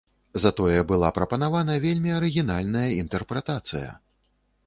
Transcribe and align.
Затое 0.43 0.79
была 0.91 1.09
прапанавана 1.17 1.75
вельмі 1.83 2.11
арыгінальная 2.19 2.87
інтэрпрэтацыя. 3.03 3.91